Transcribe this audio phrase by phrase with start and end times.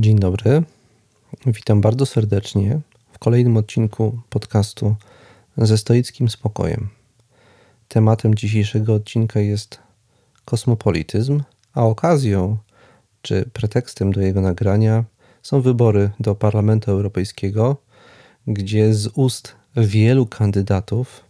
[0.00, 0.62] Dzień dobry.
[1.46, 2.80] Witam bardzo serdecznie
[3.12, 4.96] w kolejnym odcinku podcastu
[5.56, 6.88] ze stoickim spokojem.
[7.88, 9.78] Tematem dzisiejszego odcinka jest
[10.44, 11.42] kosmopolityzm,
[11.74, 12.56] a okazją
[13.22, 15.04] czy pretekstem do jego nagrania
[15.42, 17.76] są wybory do Parlamentu Europejskiego,
[18.46, 21.24] gdzie z ust wielu kandydatów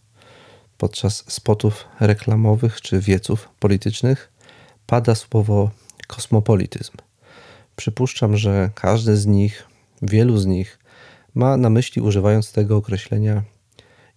[0.79, 4.32] podczas spotów reklamowych czy wieców politycznych
[4.87, 5.71] pada słowo
[6.07, 7.10] kosmopolityzm.
[7.81, 9.67] Przypuszczam, że każdy z nich,
[10.03, 10.79] wielu z nich
[11.35, 13.43] ma na myśli, używając tego określenia,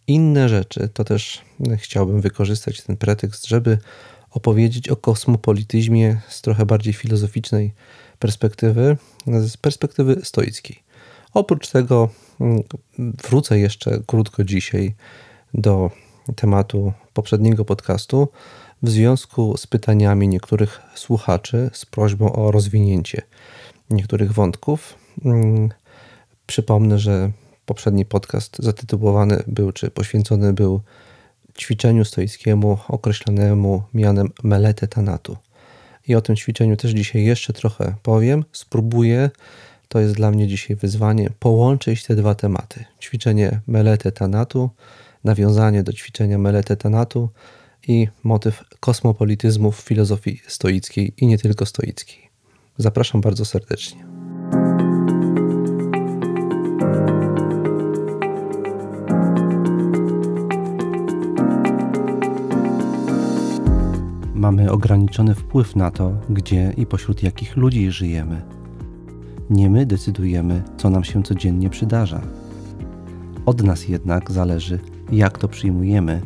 [0.08, 0.90] inne rzeczy.
[0.94, 1.42] To też
[1.78, 3.78] chciałbym wykorzystać ten pretekst, żeby
[4.32, 7.74] opowiedzieć o kosmopolityzmie z trochę bardziej filozoficznej
[8.20, 8.98] perspektywy,
[9.28, 10.84] z perspektywy stoickiej.
[11.34, 12.10] Oprócz tego
[12.42, 12.64] mm,
[13.00, 14.96] wrócę jeszcze krótko dzisiaj
[15.54, 15.92] do
[16.36, 18.28] tematu poprzedniego podcastu
[18.84, 23.22] w związku z pytaniami niektórych słuchaczy z prośbą o rozwinięcie
[23.90, 24.96] niektórych wątków.
[25.26, 25.70] Mm,
[26.46, 27.32] przypomnę, że
[27.66, 30.82] poprzedni podcast zatytułowany był, czy poświęcony był
[31.60, 35.38] ćwiczeniu stoickiemu określonemu mianem melete tanatu.
[36.08, 38.46] I o tym ćwiczeniu też dzisiaj jeszcze trochę powiem.
[38.52, 39.30] Spróbuję,
[39.88, 42.86] to jest dla mnie dzisiaj wyzwanie, połączyć te dwa tematy.
[43.02, 44.70] Ćwiczenie melete tanatu,
[45.24, 47.30] nawiązanie do ćwiczenia melete tanatu
[47.88, 52.23] i motyw kosmopolityzmu w filozofii stoickiej i nie tylko stoickiej.
[52.78, 54.06] Zapraszam bardzo serdecznie.
[64.36, 68.42] Mamy ograniczony wpływ na to, gdzie i pośród jakich ludzi żyjemy.
[69.50, 72.22] Nie my decydujemy, co nam się codziennie przydarza.
[73.46, 74.80] Od nas jednak zależy,
[75.12, 76.22] jak to przyjmujemy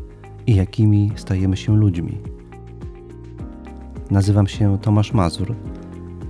[0.48, 2.18] i jakimi stajemy się ludźmi.
[4.12, 5.56] Nazywam się Tomasz Mazur,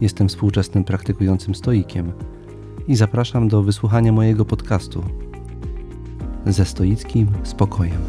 [0.02, 2.12] jestem współczesnym praktykującym stoikiem
[2.88, 5.04] i zapraszam do wysłuchania mojego podcastu
[6.46, 8.02] ze stoickim spokojem.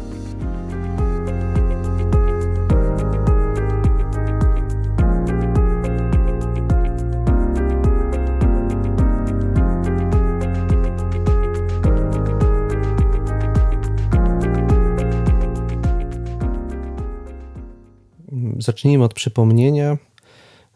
[18.59, 19.97] Zacznijmy od przypomnienia,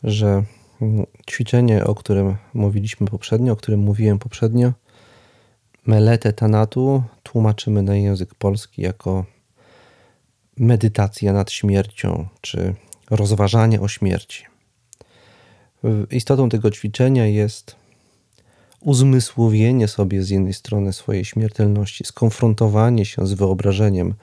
[0.04, 0.44] że
[1.30, 4.74] ćwiczenie, o którym mówiliśmy poprzednio, o którym mówiłem poprzednio,
[5.86, 9.26] meletę tanatu tłumaczymy na język polski jako
[10.58, 12.76] medytacja nad śmiercią, czy
[13.10, 14.46] rozważanie o śmierci.
[16.12, 17.76] Istotą tego ćwiczenia jest
[18.80, 24.14] uzmysłowienie sobie z jednej strony swojej śmiertelności, skonfrontowanie się z wyobrażeniem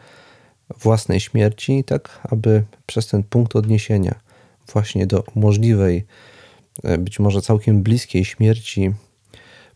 [0.78, 4.20] własnej śmierci, tak aby przez ten punkt odniesienia
[4.72, 6.06] właśnie do możliwej,
[6.98, 8.92] być może całkiem bliskiej śmierci,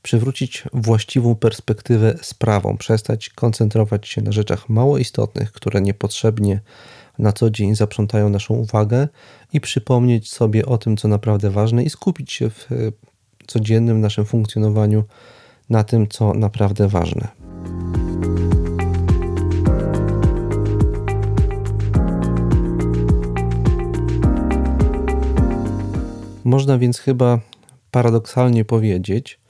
[0.03, 6.61] przywrócić właściwą perspektywę sprawą, przestać koncentrować się na rzeczach mało istotnych, które niepotrzebnie
[7.19, 9.09] na co dzień zaprzątają naszą uwagę
[9.53, 12.75] i przypomnieć sobie o tym, co naprawdę ważne i skupić się w e,
[13.47, 15.05] codziennym naszym funkcjonowaniu
[15.71, 17.29] na tym, co naprawdę ważne.
[26.45, 27.41] Można więc chyba
[27.91, 29.41] paradoksalnie powiedzieć,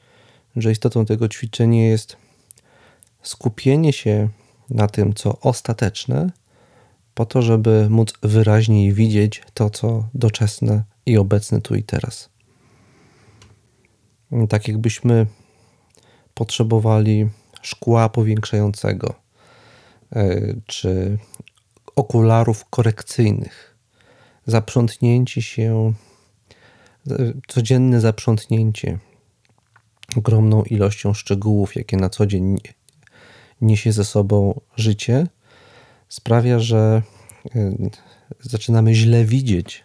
[0.56, 2.16] że istotą tego ćwiczenia jest
[3.22, 4.28] skupienie się
[4.70, 6.30] na tym, co ostateczne,
[7.14, 12.30] po to, żeby móc wyraźniej widzieć to, co doczesne i obecne tu i teraz.
[14.48, 15.26] Tak jakbyśmy
[16.34, 17.28] potrzebowali
[17.62, 19.14] szkła powiększającego
[20.12, 21.18] e, czy
[21.96, 23.76] okularów korekcyjnych,
[24.46, 25.92] zaprzątnięci się
[27.48, 28.98] codzienne zaprzątnięcie
[30.16, 32.56] ogromną ilością szczegółów, jakie na co dzień
[33.60, 35.26] niesie ze sobą życie,
[36.08, 37.02] sprawia, że
[37.56, 37.90] y,
[38.40, 39.84] zaczynamy źle widzieć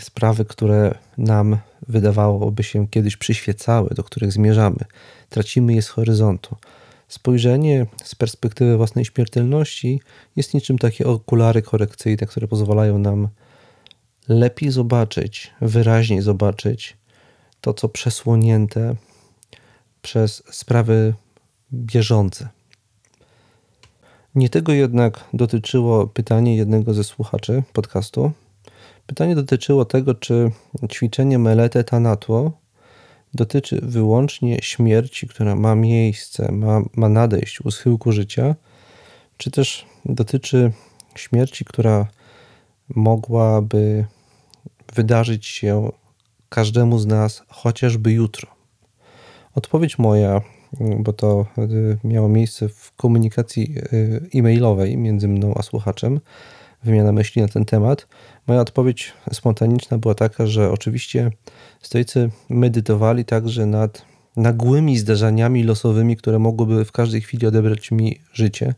[0.00, 1.58] sprawy, które nam
[1.88, 4.78] wydawałoby się kiedyś przyświecały, do których zmierzamy.
[5.28, 6.56] Tracimy je z horyzontu.
[7.08, 10.00] Spojrzenie z perspektywy własnej śmiertelności
[10.36, 13.28] jest niczym takie okulary korekcyjne, które pozwalają nam
[14.28, 16.96] lepiej zobaczyć, wyraźniej zobaczyć
[17.60, 18.94] to, co przesłonięte
[20.02, 21.14] przez sprawy
[21.72, 22.48] bieżące.
[24.34, 28.32] Nie tego jednak dotyczyło pytanie jednego ze słuchaczy podcastu.
[29.06, 30.50] Pytanie dotyczyło tego, czy
[30.92, 32.62] ćwiczenie Melete Tanatło
[33.34, 38.54] dotyczy wyłącznie śmierci, która ma miejsce, ma, ma nadejść u schyłku życia,
[39.36, 40.72] czy też dotyczy
[41.14, 42.06] śmierci, która
[42.88, 44.04] mogłaby
[44.94, 45.90] wydarzyć się
[46.48, 48.48] każdemu z nas chociażby jutro?
[49.54, 50.40] Odpowiedź moja,
[50.98, 51.46] bo to
[52.04, 53.74] miało miejsce w komunikacji
[54.34, 56.20] e-mailowej między mną a słuchaczem,
[56.84, 58.08] wymiana myśli na ten temat.
[58.46, 61.30] Moja odpowiedź spontaniczna była taka, że oczywiście
[61.82, 64.04] stoicy medytowali także nad
[64.36, 68.74] nagłymi zdarzeniami losowymi, które mogłyby w każdej chwili odebrać mi życie,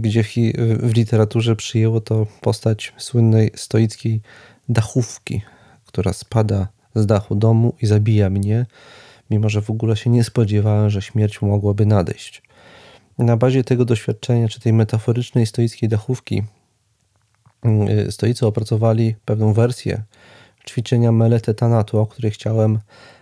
[0.00, 0.52] gdzie w,
[0.94, 4.20] literaturze przyjęło to postać słynnej stoickiej
[4.68, 5.42] dachówki,
[5.86, 8.66] która spada z dachu domu i zabija mnie,
[9.30, 12.42] mimo że w ogóle się nie spodziewałem, że śmierć mogłaby nadejść.
[13.18, 16.42] Na bazie tego doświadczenia, czy tej metaforycznej stoickiej dachówki,
[18.10, 20.02] stoicy opracowali pewną wersję
[20.68, 22.78] ćwiczenia Melete Tanatu, o której chciałem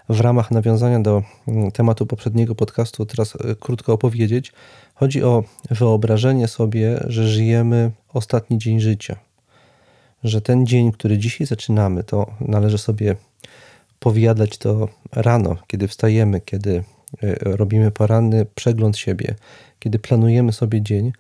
[0.09, 4.53] w ramach nawiązania do mm, tematu poprzedniego podcastu teraz y, krótko opowiedzieć.
[4.95, 9.17] Chodzi o wyobrażenie sobie, że żyjemy ostatni dzień życia.
[10.25, 13.17] Że ten dzień, który dzisiaj zaczynamy, to należy sobie
[13.99, 16.85] powiadać to rano, kiedy wstajemy, kiedy
[17.23, 19.35] y, robimy poranny przegląd siebie,
[19.79, 21.13] kiedy planujemy sobie dzień,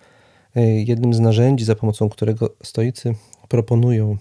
[0.57, 3.15] E, jednym z narzędzi, za pomocą którego stoicy
[3.49, 4.17] proponują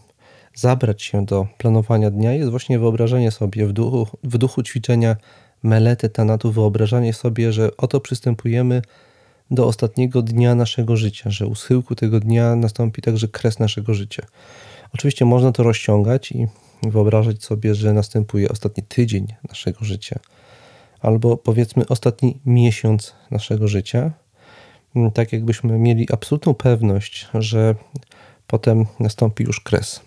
[0.57, 5.15] zabrać się do planowania dnia, jest właśnie wyobrażenie sobie w duchu, w duchu ćwiczenia
[5.63, 8.81] melety tanatu, wyobrażanie sobie, że oto przystępujemy
[9.51, 14.24] do ostatniego dnia naszego życia, że u schyłku tego dnia nastąpi także kres naszego życia.
[14.94, 16.48] Oczywiście można to rozciągać i
[16.83, 20.19] wyobrażać sobie, że następuje ostatni tydzień naszego życia,
[21.00, 24.12] albo powiedzmy ostatni miesiąc naszego życia,
[25.13, 27.75] tak jakbyśmy mieli absolutną pewność, że
[28.47, 30.01] potem nastąpi już kres.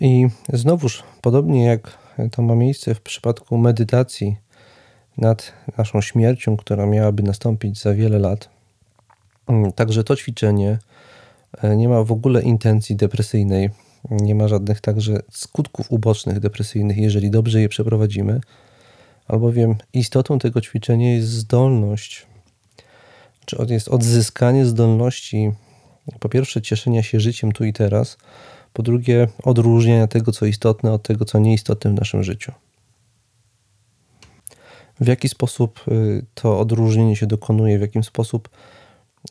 [0.00, 1.98] I znowuż, podobnie jak
[2.30, 4.36] to ma miejsce w przypadku medytacji
[5.18, 8.48] nad naszą śmiercią, która miałaby nastąpić za wiele lat,
[9.74, 10.78] także to ćwiczenie
[11.62, 13.70] e, nie ma w ogóle intencji depresyjnej,
[14.10, 18.40] nie ma żadnych także skutków ubocznych depresyjnych, jeżeli dobrze je przeprowadzimy,
[19.30, 22.26] albowiem istotą tego ćwiczenia jest zdolność,
[23.46, 25.52] czy jest odzyskanie zdolności,
[26.20, 28.18] po pierwsze, cieszenia się życiem tu i teraz,
[28.72, 32.52] po drugie, odróżniania tego, co istotne, od tego, co nieistotne w naszym życiu.
[35.00, 38.48] W jaki sposób y, to odróżnienie się dokonuje, w jaki sposób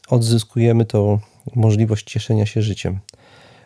[0.10, 1.20] odzyskujemy tą
[1.56, 3.00] możliwość cieszenia się życiem.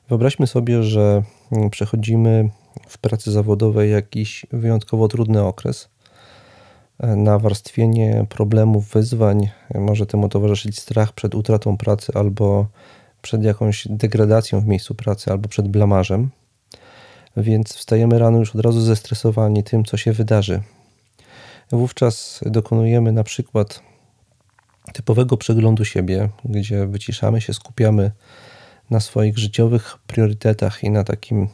[0.09, 2.50] Wyobraźmy sobie, że mm, przechodzimy
[2.88, 5.89] w pracy zawodowej jakiś wyjątkowo trudny okres.
[7.00, 12.68] Nawarstwienie problemów, wyzwań może temu towarzyszyć strach przed utratą pracy albo
[13.22, 16.30] przed jakąś degradacją w miejscu pracy, albo przed blamarzem.
[17.38, 20.62] Więc wstajemy rano już od razu zestresowani tym, co się wydarzy.
[21.72, 23.81] Wówczas dokonujemy na przykład
[24.94, 28.12] typowego przeglądu siebie, gdzie wyciszamy się, skupiamy
[28.89, 31.48] na swoich życiowych priorytetach i na takim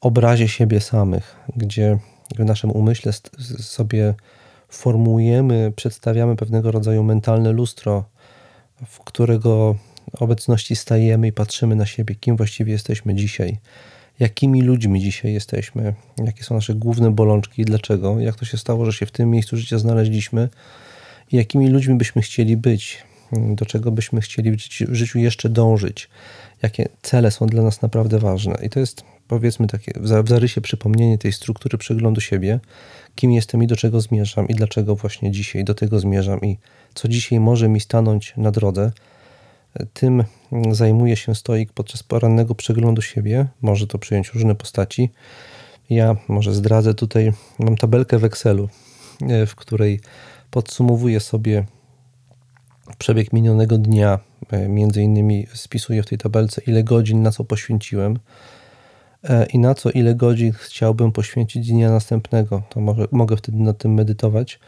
[0.00, 1.98] obrazie siebie samych, gdzie
[2.38, 3.12] w naszym umyśle
[3.58, 4.14] sobie
[4.70, 8.04] formułujemy, przedstawiamy pewnego rodzaju mentalne lustro,
[8.86, 9.76] w którego
[10.12, 13.58] obecności stajemy i patrzymy na siebie, kim właściwie jesteśmy dzisiaj,
[14.20, 15.94] jakimi ludźmi dzisiaj jesteśmy,
[16.24, 19.30] jakie są nasze główne bolączki i dlaczego, jak to się stało, że się w tym
[19.30, 20.48] miejscu życia znaleźliśmy
[21.32, 23.02] i jakimi ludźmi byśmy chcieli być,
[23.32, 24.50] do czego byśmy chcieli
[24.88, 26.08] w życiu jeszcze dążyć,
[26.62, 28.58] jakie cele są dla nas naprawdę ważne.
[28.62, 32.60] I to jest powiedzmy takie w zarysie przypomnienie tej struktury przeglądu siebie,
[33.14, 36.58] kim jestem i do czego zmierzam i dlaczego właśnie dzisiaj do tego zmierzam i
[36.94, 38.92] co dzisiaj może mi stanąć na drodze.
[39.92, 40.24] Tym
[40.70, 43.46] zajmuje się stoik podczas porannego przeglądu siebie.
[43.62, 45.10] Może to przyjąć różne postaci.
[45.90, 48.68] Ja może zdradzę tutaj, mam tabelkę w Excelu,
[49.28, 50.00] e, w której
[50.50, 51.64] podsumowuję sobie
[52.98, 54.18] przebieg minionego dnia,
[54.50, 58.18] e, między innymi spisuję w tej tabelce, ile godzin na co poświęciłem
[59.24, 62.62] e, i na co ile godzin chciałbym poświęcić dnia następnego.
[62.68, 64.58] To mogę, mogę wtedy nad tym medytować.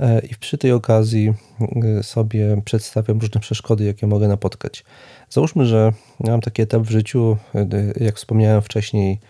[0.00, 1.34] E, I przy tej okazji
[2.02, 4.84] sobie przedstawiam różne przeszkody, jakie mogę napotkać.
[5.30, 7.36] Załóżmy, że mam taki etap w życiu,
[8.00, 9.20] jak wspomniałem wcześniej,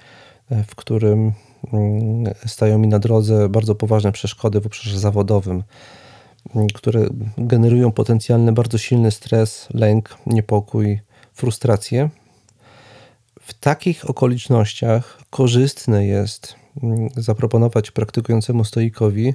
[0.66, 1.32] w którym
[1.72, 5.62] mm, stają mi na drodze bardzo poważne przeszkody w obszarze zawodowym
[6.74, 11.00] które generują potencjalny bardzo silny stres, lęk, niepokój,
[11.32, 12.10] frustrację.
[13.40, 19.34] W takich okolicznościach korzystne jest mm, zaproponować praktykującemu stoikowi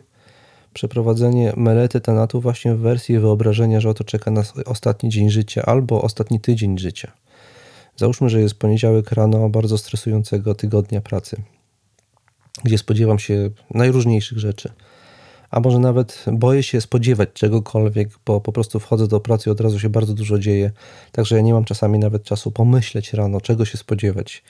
[0.74, 6.01] przeprowadzenie melety tanatu właśnie w wersji wyobrażenia, że oto czeka nas ostatni dzień życia albo
[6.01, 7.12] ostatni tydzień życia.
[7.96, 11.41] Załóżmy, że jest poniedziałek rano bardzo stresującego tygodnia pracy,
[12.63, 14.74] gdzie spodziewam się najróżniejszych rzeczy
[15.53, 19.62] a może nawet boję się spodziewać czegokolwiek, bo po prostu wchodzę do pracy i od
[19.62, 20.72] razu się bardzo dużo dzieje,
[21.12, 24.43] także ja nie mam czasami nawet czasu pomyśleć rano, czego się spodziewać,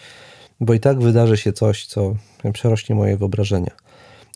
[0.59, 2.15] bo i tak wydarzy się coś, co
[2.53, 3.71] przerośnie moje wyobrażenia.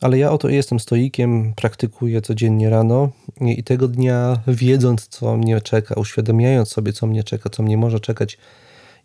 [0.02, 3.10] Ale ja oto jestem stoikiem, praktykuję codziennie rano
[3.42, 8.00] i tego dnia, wiedząc, co mnie czeka, uświadamiając sobie, co mnie czeka, co mnie może
[8.00, 8.38] czekać,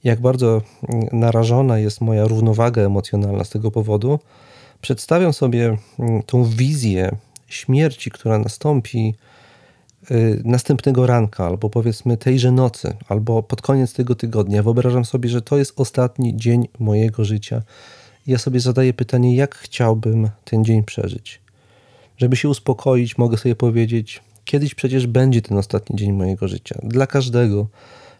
[0.04, 0.62] jak bardzo
[1.12, 4.18] narażona jest moja równowaga emocjonalna z tego powodu,
[4.80, 7.16] przedstawiam sobie mm, tą wizję
[7.54, 9.14] śmierci, która nastąpi
[10.10, 14.62] y, następnego ranka, albo powiedzmy tejże nocy, albo pod koniec tego tygodnia.
[14.62, 17.62] Wyobrażam sobie, że to jest ostatni dzień mojego życia.
[18.26, 21.40] Ja sobie zadaję pytanie, jak chciałbym ten dzień przeżyć.
[22.16, 26.78] Żeby się uspokoić, mogę sobie powiedzieć, kiedyś przecież będzie ten ostatni dzień mojego życia.
[26.82, 27.66] Dla każdego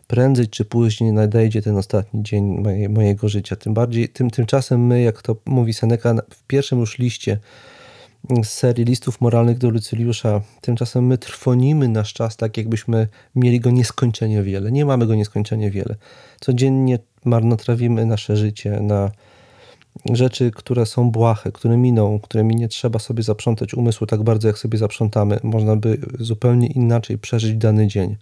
[0.06, 3.56] prędzej czy później nadejdzie ten ostatni dzień moje, mojego życia.
[3.56, 7.38] Tym bardziej, tym, tymczasem my, jak to mówi Seneca w pierwszym już liście
[8.42, 13.70] z serii listów moralnych do Lucyliusza, tymczasem my trwonimy nasz czas tak, jakbyśmy mieli go
[13.70, 14.72] nieskończenie wiele.
[14.72, 15.96] Nie mamy go nieskończenie wiele.
[16.40, 19.10] Codziennie marnotrawimy nasze życie na
[20.12, 24.58] rzeczy, które są błahe, które miną, którymi nie trzeba sobie zaprzątać umysłu tak bardzo, jak
[24.58, 25.38] sobie zaprzątamy.
[25.42, 28.16] Można by zupełnie inaczej przeżyć dany dzień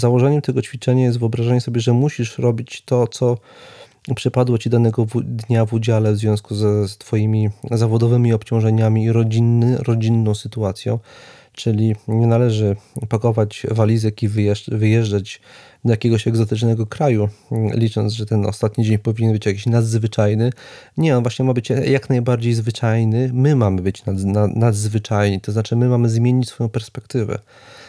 [0.00, 3.38] założeniem tego ćwiczenia jest wyobrażenie sobie, że musisz robić to, co
[4.14, 9.76] przypadło ci danego dnia w udziale w związku ze, z Twoimi zawodowymi obciążeniami i rodzinny,
[9.78, 10.98] rodzinną sytuacją.
[11.52, 12.76] Czyli nie należy
[13.08, 14.28] pakować walizek i
[14.68, 15.40] wyjeżdżać
[15.84, 17.28] do jakiegoś egzotycznego kraju,
[17.74, 20.50] licząc, że ten ostatni dzień powinien być jakiś nadzwyczajny.
[20.96, 23.30] Nie, on właśnie ma być jak najbardziej zwyczajny.
[23.32, 27.38] My mamy być nad, nad, nadzwyczajni, to znaczy my mamy zmienić swoją perspektywę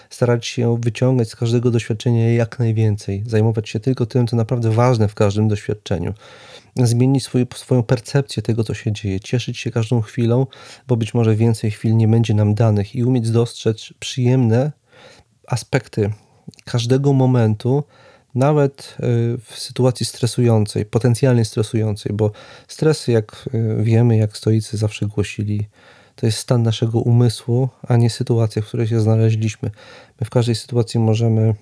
[0.10, 5.08] starać się wyciągać z każdego doświadczenia jak najwięcej, zajmować się tylko tym, co naprawdę ważne
[5.08, 6.14] w każdym doświadczeniu,
[6.76, 10.48] zmienić swój, swoją percepcję tego, co się dzieje, cieszyć się każdą chwilą,
[10.88, 14.72] bo być może więcej chwil nie będzie nam danych i umieć dostrzec przyjemne
[15.48, 16.12] aspekty
[16.66, 17.84] każdego momentu,
[18.36, 22.32] nawet y, w sytuacji stresującej, potencjalnie stresującej, bo
[22.68, 25.68] stres, jak y, wiemy, jak stoicy zawsze głosili,
[26.20, 29.72] to jest stan naszego umysłu, a nie sytuacja, w której się znaleźliśmy.
[30.22, 31.56] My w każdej sytuacji możemy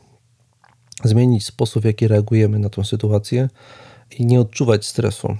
[1.03, 3.49] zmienić sposób, w jaki reagujemy na tę sytuację
[4.19, 5.37] i nie odczuwać stresu.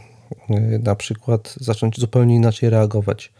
[0.84, 3.34] Na przykład zacząć zupełnie inaczej reagować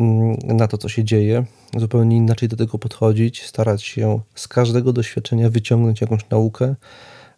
[0.00, 1.44] mm, na to, co się dzieje,
[1.76, 6.74] zupełnie inaczej do tego podchodzić, starać się z każdego doświadczenia wyciągnąć jakąś naukę,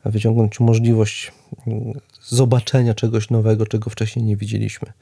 [0.05, 1.33] wyciągnąć możliwość
[1.67, 1.93] mm,
[2.23, 4.93] zobaczenia czegoś nowego, czego wcześniej nie widzieliśmy.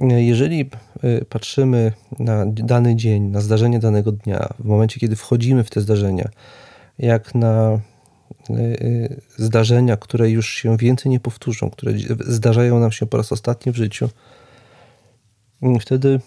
[0.00, 0.70] Jeżeli
[1.04, 5.80] y, patrzymy na dany dzień, na zdarzenie danego dnia, w momencie, kiedy wchodzimy w te
[5.80, 6.28] zdarzenia,
[6.98, 7.80] jak na
[8.50, 11.92] y, y, zdarzenia, które już się więcej nie powtórzą, które
[12.26, 14.08] zdarzają nam się po raz ostatni w życiu,
[15.80, 16.20] wtedy,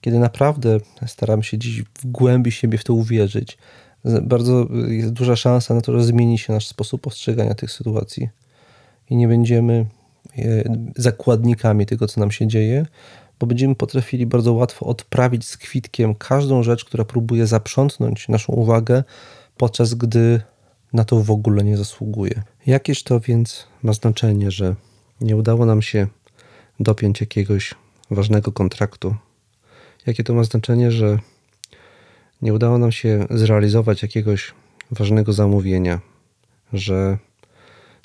[0.00, 3.58] kiedy naprawdę staramy się dziś w głębi siebie w to uwierzyć,
[4.22, 8.28] bardzo jest duża szansa na to, że zmieni się nasz sposób postrzegania tych sytuacji
[9.10, 9.86] i nie będziemy
[10.96, 12.86] zakładnikami tego, co nam się dzieje,
[13.40, 19.04] bo będziemy potrafili bardzo łatwo odprawić z kwitkiem każdą rzecz, która próbuje zaprzątnąć naszą uwagę,
[19.56, 20.40] podczas gdy
[20.92, 22.42] na to w ogóle nie zasługuje.
[22.66, 24.74] Jakież to więc ma znaczenie, że
[25.20, 26.06] nie udało nam się
[26.80, 27.74] dopiąć jakiegoś
[28.10, 29.16] ważnego kontraktu?
[30.06, 31.18] Jakie to ma znaczenie, że
[32.42, 34.54] nie udało nam się zrealizować jakiegoś
[34.90, 36.00] ważnego zamówienia,
[36.72, 37.18] że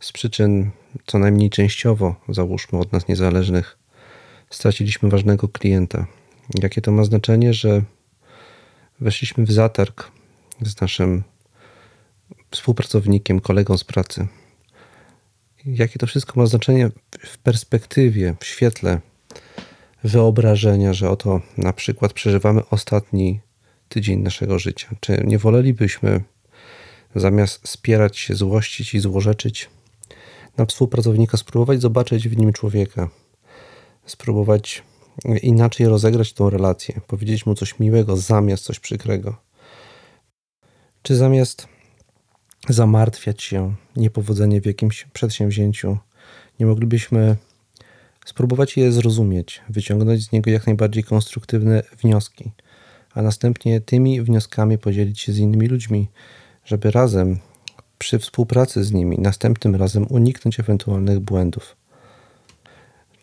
[0.02, 0.72] z przyczyn
[1.06, 3.78] co najmniej częściowo, załóżmy od nas niezależnych,
[4.50, 6.08] straciliśmy ważnego klienta.
[6.62, 7.82] Jakie to ma znaczenie, że
[9.00, 10.12] weszliśmy w zatarg
[10.62, 11.24] z naszym
[12.52, 14.28] współpracownikiem, kolegą z pracy.
[15.66, 19.02] Jakie to wszystko ma znaczenie w perspektywie, w świetle
[20.04, 23.40] wyobrażenia, że oto na przykład przeżywamy ostatni
[23.90, 24.88] tydzień naszego życia.
[25.00, 26.24] Czy nie wolelibyśmy
[27.16, 29.70] zamiast spierać się, złościć i złorzeczyć,
[30.58, 33.10] na współpracownika, spróbować zobaczyć w nim człowieka,
[34.06, 34.84] spróbować
[35.42, 39.36] inaczej rozegrać tą relację, powiedzieć mu coś miłego zamiast coś przykrego.
[41.02, 41.68] Czy zamiast
[42.70, 45.98] zamartwiać się niepowodzenie w jakimś przedsięwzięciu,
[46.60, 47.36] nie moglibyśmy
[48.26, 52.52] spróbować je zrozumieć, wyciągnąć z niego jak najbardziej konstruktywne wnioski,
[53.14, 56.08] a następnie tymi wnioskami podzielić się z innymi ludźmi,
[56.66, 57.40] żeby razem
[57.98, 61.76] przy współpracy z nimi następnym razem uniknąć ewentualnych błędów?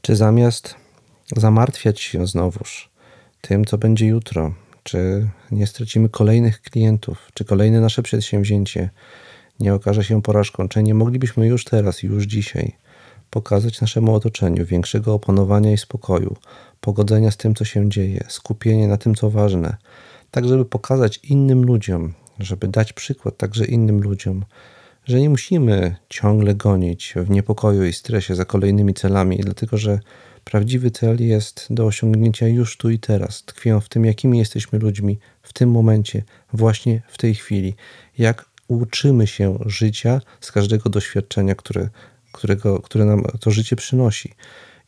[0.03, 0.75] Czy zamiast
[1.37, 2.91] zamartwiać się znowuż
[3.41, 8.91] tym, co będzie jutro, czy nie stracimy kolejnych klientów, czy kolejne nasze przedsięwzięcie
[9.61, 12.73] nie okaże się porażką, czy nie moglibyśmy już teraz, już dzisiaj
[13.31, 16.37] pokazać naszemu otoczeniu większego opanowania i spokoju,
[16.81, 19.77] pogodzenia z tym, co się dzieje, skupienie na tym, co ważne,
[20.31, 24.45] tak żeby pokazać innym ludziom, żeby dać przykład także innym ludziom,
[25.05, 30.01] że nie musimy ciągle gonić w niepokoju i stresie za kolejnymi celami, dlatego że
[30.45, 33.43] prawdziwy cel jest do osiągnięcia już tu i teraz.
[33.43, 36.23] Tkwią w tym, jakimi jesteśmy ludźmi w tym momencie,
[36.53, 37.75] właśnie w tej chwili.
[38.19, 41.89] Jak uczymy się życia z każdego doświadczenia, które,
[42.33, 44.35] którego, które nam to życie przynosi.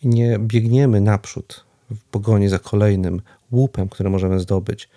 [0.03, 3.23] I nie biegniemy naprzód w pogoni za kolejnym
[3.53, 4.89] łupem, który możemy zdobyć,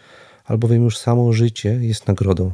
[0.49, 2.51] albowiem już samo życie jest nagrodą.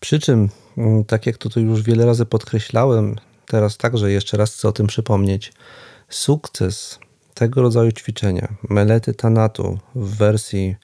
[0.00, 4.68] Przy czym, mm, tak jak to już wiele razy podkreślałem, teraz także jeszcze raz chcę
[4.68, 5.52] o tym przypomnieć,
[6.08, 6.98] sukces
[7.34, 10.76] tego rodzaju ćwiczenia, melety tanatu w wersji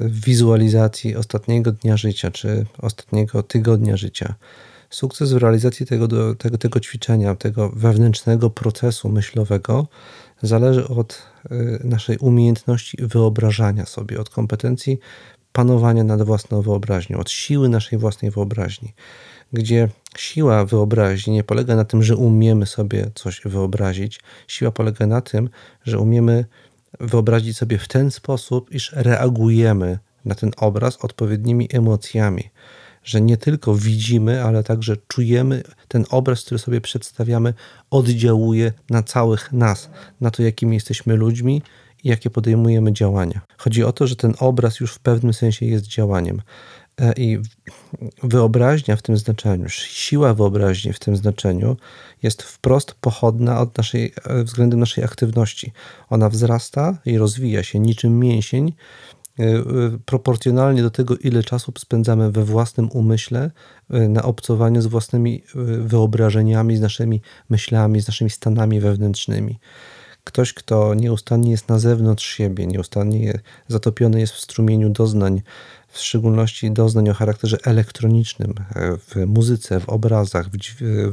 [0.00, 4.34] wizualizacji ostatniego dnia życia czy ostatniego tygodnia życia,
[4.92, 9.88] sukces w realizacji tego, tego, tego ćwiczenia, tego wewnętrznego procesu myślowego
[10.42, 11.22] zależy od
[11.52, 14.98] y, naszej umiejętności wyobrażania sobie, od kompetencji
[15.52, 18.94] panowania nad własną wyobraźnią, od siły naszej własnej wyobraźni,
[19.52, 24.20] gdzie siła wyobraźni nie polega na tym, że umiemy sobie coś wyobrazić.
[24.48, 25.48] Siła polega na tym,
[25.84, 26.44] że umiemy
[27.00, 32.50] wyobrazić sobie w ten sposób, iż reagujemy na ten obraz odpowiednimi emocjami.
[33.04, 37.54] Że nie tylko widzimy, ale także czujemy ten obraz, który sobie przedstawiamy,
[37.90, 39.90] oddziałuje na całych nas,
[40.20, 41.62] na to, jakimi jesteśmy ludźmi,
[42.04, 43.40] i jakie podejmujemy działania.
[43.58, 46.42] Chodzi o to, że ten obraz już w pewnym sensie jest działaniem.
[47.00, 47.38] E, I
[48.22, 51.76] wyobraźnia w tym znaczeniu, siła wyobraźni w tym znaczeniu
[52.22, 55.72] jest wprost pochodna od naszej, e, względem naszej aktywności.
[56.10, 58.72] Ona wzrasta i rozwija się niczym mięsień,
[60.06, 63.50] proporcjonalnie do tego, ile czasu spędzamy we własnym umyśle,
[63.88, 65.42] na obcowaniu z własnymi
[65.78, 67.20] wyobrażeniami, z naszymi
[67.50, 69.58] myślami, z naszymi stanami wewnętrznymi.
[70.24, 75.42] Ktoś, kto nieustannie jest na zewnątrz siebie, nieustannie zatopiony jest w strumieniu doznań,
[75.88, 80.56] w szczególności doznań o charakterze elektronicznym, e, w muzyce, w obrazach, w,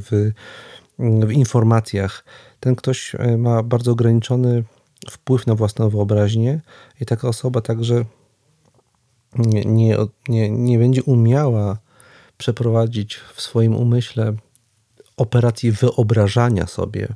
[0.10, 0.32] w,
[1.00, 2.26] w informacjach.
[2.60, 4.64] Ten ktoś e, ma bardzo ograniczony
[5.10, 6.62] wpływ na własną wyobraźnię
[7.02, 8.06] i taka osoba także
[9.36, 11.78] nie, nie, nie, będzie umiała
[12.38, 14.34] przeprowadzić w swoim umyśle
[15.18, 17.08] operacji wyobrażania sobie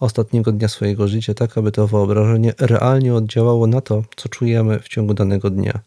[0.00, 4.88] ostatniego dnia swojego życia, tak aby to wyobrażenie realnie oddziałało na to, co czujemy w
[4.88, 5.80] ciągu danego dnia.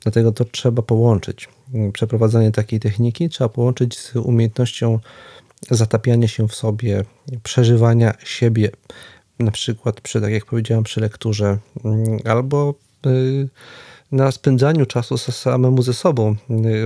[0.00, 1.48] Dlatego to trzeba połączyć.
[1.92, 4.98] Przeprowadzanie takiej techniki trzeba połączyć z umiejętnością
[5.70, 7.04] zatapiania się w sobie,
[7.42, 8.70] przeżywania siebie,
[9.38, 12.74] na przykład przy, tak jak powiedziałem, przy lekturze, mm, albo
[13.06, 13.48] y,
[14.12, 16.36] na spędzaniu czasu samemu ze sobą y,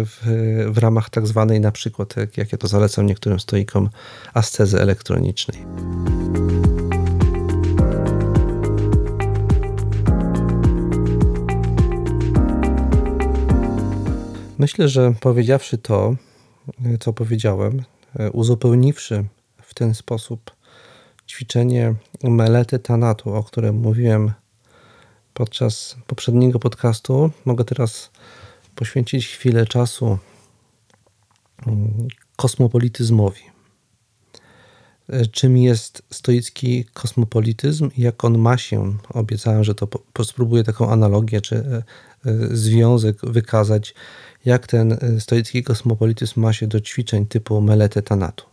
[0.06, 0.22] w,
[0.70, 3.88] w ramach tak zwanej na przykład, jak ja to zalecam niektórym stoikom,
[4.34, 5.58] ascezy elektronicznej.
[14.58, 16.16] Myślę, że powiedziawszy to,
[17.00, 17.82] co powiedziałem,
[18.32, 19.24] uzupełniwszy
[19.62, 20.57] w ten sposób
[21.28, 24.32] ćwiczenie melety tanatu, o którym mówiłem
[25.34, 28.10] podczas poprzedniego podcastu, mogę teraz
[28.74, 30.18] poświęcić chwilę czasu
[31.66, 33.40] mm, kosmopolityzmowi.
[35.32, 38.96] Czym jest stoicki kosmopolityzm i jak on ma się?
[39.08, 39.88] Obiecałem, że to
[40.24, 41.82] spróbuję taką analogię czy e, e,
[42.56, 43.94] związek wykazać
[44.44, 48.44] jak ten stoicki kosmopolityzm ma się do ćwiczeń typu melete tanatu.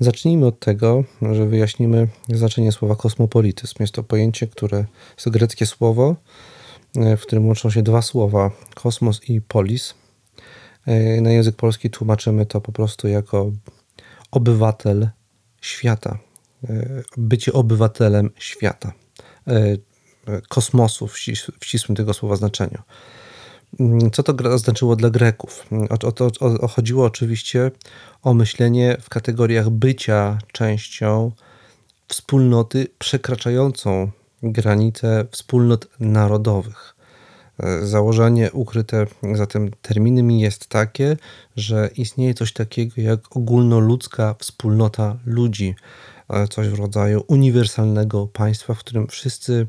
[0.00, 3.74] Zacznijmy od tego, że wyjaśnimy znaczenie słowa kosmopolityzm.
[3.80, 4.84] Jest to pojęcie, które
[5.16, 6.16] jest greckie słowo,
[6.96, 9.94] y, w którym łączą się dwa słowa kosmos i polis.
[10.88, 13.52] Y, na język polski tłumaczymy to po prostu jako
[14.30, 15.08] obywatel
[15.60, 16.18] świata,
[17.16, 18.92] bycie obywatelem świata,
[20.48, 21.18] kosmosu w
[21.64, 22.78] ścisłym tego słowa znaczeniu.
[23.80, 25.66] Mm, co to znaczyło dla Greków?
[25.90, 27.70] O, to o, chodziło oczywiście
[28.22, 31.32] o myślenie w kategoriach bycia częścią
[32.08, 34.10] wspólnoty przekraczającą
[34.42, 36.94] granice wspólnot narodowych.
[37.62, 41.16] E, założenie ukryte za tym terminem jest takie,
[41.56, 45.74] że istnieje coś takiego jak ogólnoludzka wspólnota ludzi,
[46.28, 49.66] e, coś w rodzaju uniwersalnego państwa, w którym wszyscy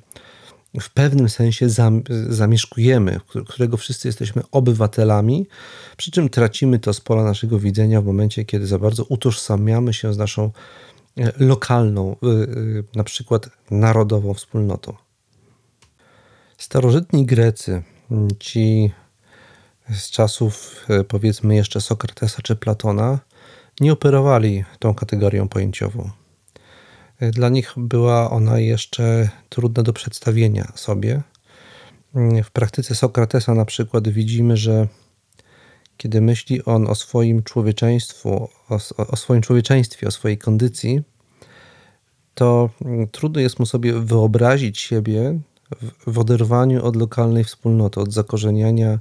[0.81, 1.67] w pewnym sensie
[2.29, 5.47] zamieszkujemy, którego wszyscy jesteśmy obywatelami,
[5.97, 10.13] przy czym tracimy to z pola naszego widzenia w momencie, kiedy za bardzo utożsamiamy się
[10.13, 10.51] z naszą
[11.17, 12.47] e, lokalną, e, e,
[12.95, 14.93] na przykład narodową wspólnotą.
[16.57, 17.83] Starożytni Grecy
[18.39, 18.91] ci
[19.89, 23.19] z czasów powiedzmy jeszcze Sokratesa czy Platona
[23.79, 26.09] nie operowali tą kategorią pojęciową.
[27.21, 31.21] Dla nich była ona jeszcze trudna do przedstawienia sobie.
[32.43, 34.87] W praktyce Sokratesa na przykład widzimy, że
[35.97, 41.01] kiedy myśli on o swoim człowieczeństwu, o, o swoim człowieczeństwie, o swojej kondycji,
[42.33, 42.69] to
[43.11, 45.39] trudno jest mu sobie wyobrazić siebie
[45.81, 48.99] w, w oderwaniu od lokalnej wspólnoty, od zakorzeniania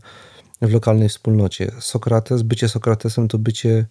[0.63, 1.73] w lokalnej wspólnocie.
[1.81, 3.87] Sokrates, bycie Sokratesem to bycie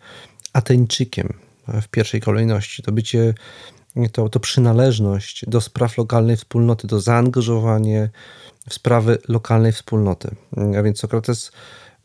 [0.54, 1.34] Ateńczykiem
[1.82, 3.34] w pierwszej kolejności, to bycie,
[4.12, 8.10] to, to przynależność do spraw lokalnej wspólnoty, to zaangażowanie
[8.70, 10.36] w sprawy lokalnej wspólnoty.
[10.80, 11.52] A więc Sokrates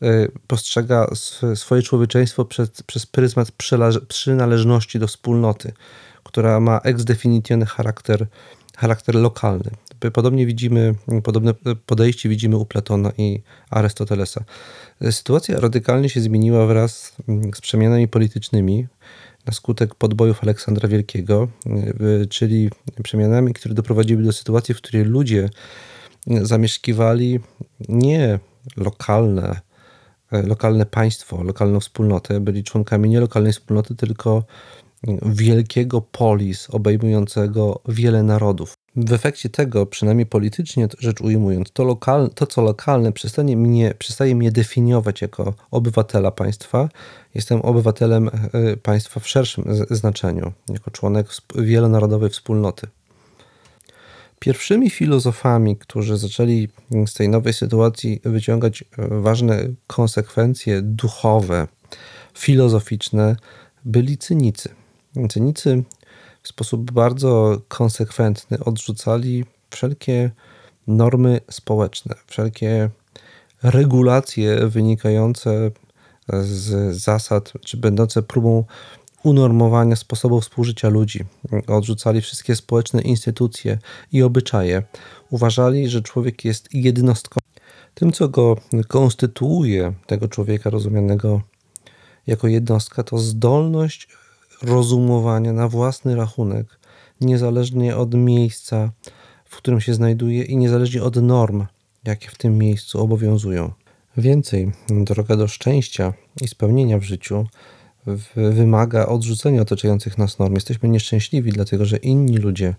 [0.03, 1.07] y, postrzega
[1.55, 3.51] swoje człowieczeństwo przez, przez pryzmat
[4.07, 5.73] przynależności do wspólnoty,
[6.23, 8.27] która ma ex definitione charakter,
[8.77, 9.71] charakter lokalny.
[10.11, 11.53] Podobnie widzimy, podobne
[11.85, 14.43] podejście widzimy u Platona i Arystotelesa.
[15.11, 17.15] Sytuacja radykalnie się zmieniła wraz
[17.55, 18.87] z przemianami politycznymi
[19.45, 21.47] na skutek podbojów Aleksandra Wielkiego,
[22.29, 22.69] czyli
[23.03, 25.49] przemianami, które doprowadziły do sytuacji, w której ludzie
[26.27, 27.39] zamieszkiwali
[27.89, 28.39] nie
[28.77, 29.61] lokalne,
[30.31, 34.43] lokalne państwo, lokalną wspólnotę, byli członkami nie lokalnej wspólnoty, tylko
[35.25, 38.73] wielkiego polis obejmującego wiele narodów.
[38.95, 44.35] W efekcie tego, przynajmniej politycznie rzecz ujmując, to, lokal, to co lokalne przestaje mnie, przestaje
[44.35, 46.89] mnie definiować jako obywatela państwa.
[47.35, 52.87] Jestem obywatelem e, państwa w szerszym znaczeniu, jako członek wielonarodowej wspólnoty.
[54.39, 56.67] Pierwszymi filozofami, którzy zaczęli
[57.05, 58.85] z tej nowej sytuacji wyciągać e,
[59.21, 61.67] ważne konsekwencje duchowe,
[62.37, 63.35] filozoficzne,
[63.85, 64.69] byli cynicy.
[65.29, 65.83] Cynicy
[66.43, 70.31] w sposób bardzo konsekwentny odrzucali wszelkie
[70.87, 72.89] normy społeczne, wszelkie
[73.63, 75.71] regulacje wynikające
[76.41, 78.63] z zasad, czy będące próbą
[79.23, 81.19] unormowania sposobu współżycia ludzi.
[81.67, 83.77] Odrzucali wszystkie społeczne instytucje
[84.11, 84.83] i obyczaje.
[85.29, 87.39] Uważali, że człowiek jest jednostką.
[87.93, 91.41] Tym, co go konstytuuje, tego człowieka rozumianego
[92.27, 94.07] jako jednostka, to zdolność
[94.63, 96.79] rozumowania na własny rachunek,
[97.21, 98.91] niezależnie od miejsca,
[99.45, 101.65] w którym się znajduje i niezależnie od norm,
[102.03, 103.71] jakie w tym miejscu obowiązują.
[104.17, 107.45] Więcej, droga do szczęścia i spełnienia w życiu
[108.35, 110.53] wymaga odrzucenia otaczających nas norm.
[110.53, 112.75] Jesteśmy nieszczęśliwi, dlatego że inni ludzie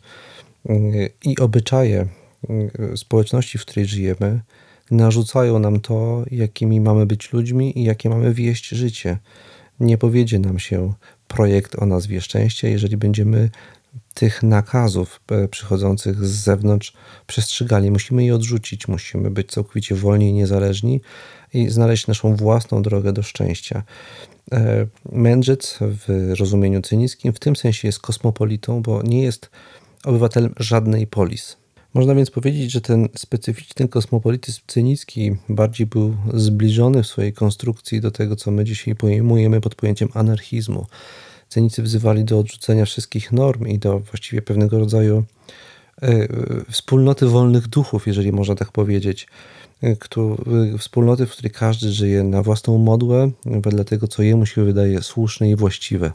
[0.70, 2.09] y, i obyczaje
[2.51, 4.40] y, społeczności, w której żyjemy,
[4.90, 9.18] narzucają nam to, jakimi mamy być ludźmi i jakie mamy wieść życie.
[9.81, 10.92] Nie powiedzie nam się
[11.28, 13.50] projekt o nazwie Szczęście, jeżeli będziemy
[14.14, 16.92] tych nakazów e, przychodzących z zewnątrz
[17.26, 17.90] przestrzegali.
[17.90, 21.00] Musimy je odrzucić, musimy być całkowicie wolni i niezależni
[21.54, 23.82] i znaleźć naszą własną drogę do szczęścia.
[24.52, 29.50] E, mędrzec w rozumieniu cynickim w tym sensie jest kosmopolitą, bo nie jest
[30.04, 31.56] obywatelem żadnej polis.
[31.94, 38.11] Można więc powiedzieć, że ten specyficzny kosmopolityzm cynicki bardziej był zbliżony w swojej konstrukcji do
[38.11, 40.87] tego, co my dzisiaj pojmujemy pod pojęciem anarchizmu.
[41.48, 45.24] Cynicy wzywali do odrzucenia wszystkich norm i do właściwie pewnego rodzaju
[46.02, 46.28] e,
[46.70, 49.26] wspólnoty wolnych duchów, jeżeli można tak powiedzieć.
[49.83, 49.96] E,
[50.78, 55.50] wspólnoty, w której każdy żyje na własną modłę, wedle tego, co jemu się wydaje słuszne
[55.50, 56.12] i właściwe.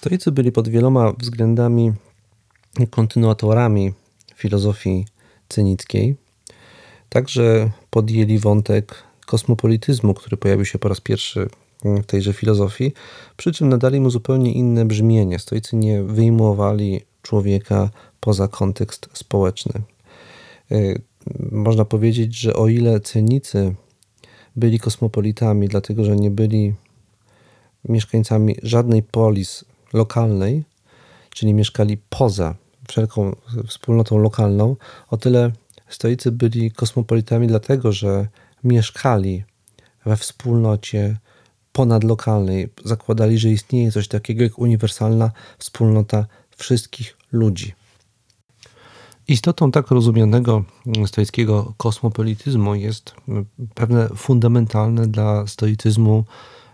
[0.00, 1.92] Stoicy byli pod wieloma względami
[2.90, 3.92] kontynuatorami
[4.34, 5.06] filozofii
[5.48, 6.16] cynickiej.
[7.08, 8.94] Także podjęli wątek
[9.26, 11.48] kosmopolityzmu, który pojawił się po raz pierwszy
[11.84, 12.92] w tejże filozofii,
[13.36, 15.38] przy czym nadali mu zupełnie inne brzmienie.
[15.38, 19.72] Stoicy nie wyjmowali człowieka poza kontekst społeczny.
[20.72, 21.02] Y,
[21.52, 23.74] można powiedzieć, że o ile cynicy
[24.56, 26.74] byli kosmopolitami, dlatego że nie byli
[27.88, 30.64] mieszkańcami żadnej polis lokalnej,
[31.30, 32.54] czyli mieszkali poza
[32.88, 34.76] wszelką wspólnotą lokalną,
[35.08, 35.52] o tyle
[35.88, 38.28] stoicy byli kosmopolitami, dlatego że
[38.64, 39.44] mieszkali
[40.06, 41.16] we wspólnocie
[41.72, 42.68] ponadlokalnej.
[42.84, 46.26] Zakładali, że istnieje coś takiego jak uniwersalna wspólnota
[46.56, 47.74] wszystkich ludzi.
[49.28, 50.64] Istotą tak rozumianego
[51.06, 53.14] stoickiego kosmopolityzmu jest
[53.74, 56.24] pewne fundamentalne dla stoicyzmu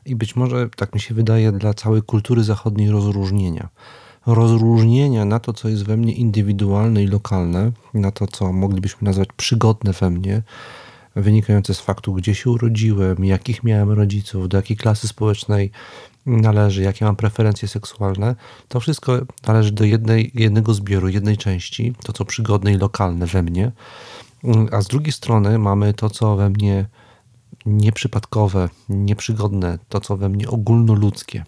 [0.07, 3.69] i być może, tak mi się wydaje, dla całej kultury zachodniej rozróżnienia.
[4.27, 9.29] Rozróżnienia na to, co jest we mnie indywidualne i lokalne, na to, co moglibyśmy nazwać
[9.37, 10.43] przygodne we mnie,
[11.17, 15.71] wynikające z faktu, gdzie się urodziłem, jakich miałem rodziców, do jakiej klasy społecznej
[16.27, 18.37] należy, jakie mam preferencje seksualne,
[18.69, 23.43] to wszystko należy do jednej, jednego zbioru, jednej części, to co przygodne i lokalne we
[23.43, 23.73] mnie.
[24.73, 26.87] A z drugiej strony mamy to, co we mnie
[27.67, 31.45] nieprzypadkowe, nieprzygodne, to co we mnie ogólnoludzkie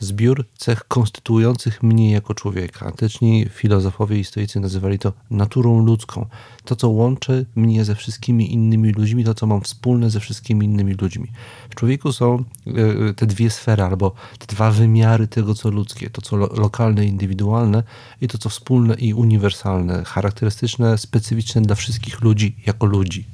[0.00, 2.86] zbiór cech konstytuujących mnie jako człowieka.
[2.86, 6.26] Antyczni filozofowie i stoicy nazywali to naturą ludzką.
[6.64, 10.94] To, co łączy mnie ze wszystkimi innymi ludźmi, to, co mam wspólne ze wszystkimi innymi
[10.94, 11.28] ludźmi.
[11.70, 16.10] W człowieku są e, te dwie sfery, albo te dwa wymiary tego, co ludzkie.
[16.10, 17.82] To, co lokalne, indywidualne
[18.20, 23.24] i to, co wspólne i uniwersalne, charakterystyczne, specyficzne dla wszystkich ludzi jako ludzi.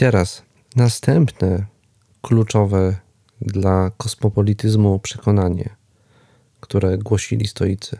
[0.00, 0.42] Teraz
[0.76, 1.66] następne
[2.22, 2.96] kluczowe
[3.40, 5.76] dla kosmopolityzmu przekonanie,
[6.60, 7.98] które głosili stoicy.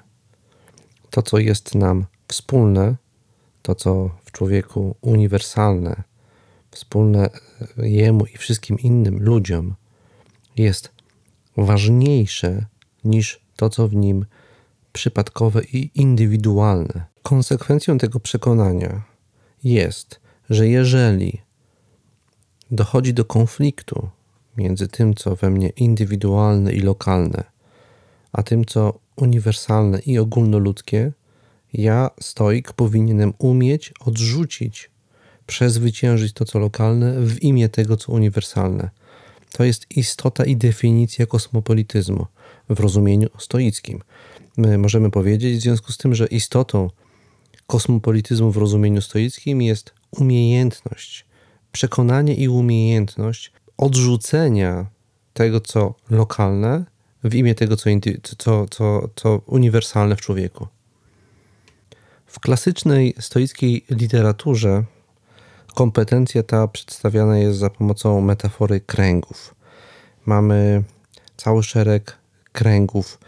[1.11, 2.97] To, co jest nam wspólne,
[3.63, 6.03] to, co w człowieku uniwersalne,
[6.71, 7.31] wspólne
[7.77, 9.75] jemu i wszystkim innym ludziom,
[10.57, 10.91] jest
[11.57, 12.67] ważniejsze
[13.05, 14.27] niż to, co w nim
[14.93, 17.05] przypadkowe i indywidualne.
[17.23, 19.03] Konsekwencją tego przekonania
[19.65, 21.50] jest, że jeżeli
[22.71, 24.09] dochodzi do konfliktu
[24.57, 27.45] między tym, co we mnie indywidualne i lokalne,
[28.33, 31.13] a tym, co uniwersalne i ogólnoludzkie,
[31.73, 34.91] ja, stoik, powinienem umieć odrzucić,
[35.47, 38.91] przezwyciężyć to, co lokalne w imię tego, co uniwersalne.
[39.53, 42.27] To jest istota i definicja kosmopolityzmu
[42.69, 44.03] w rozumieniu stoickim.
[44.57, 46.91] My możemy powiedzieć w związku z tym, że istotą
[47.67, 51.30] kosmopolityzmu w rozumieniu stoickim jest umiejętność
[51.73, 54.87] przekonanie i umiejętność odrzucenia
[55.33, 56.85] tego, co lokalne,
[57.25, 57.91] w imię tego, co,
[58.39, 60.67] co, co, co uniwersalne w człowieku.
[62.27, 64.85] W klasycznej stoickiej literaturze
[65.75, 69.55] kompetencja ta przedstawiana jest za pomocą metafory kręgów.
[70.27, 70.83] Mamy
[71.37, 72.17] cały szereg
[72.53, 73.19] kręgów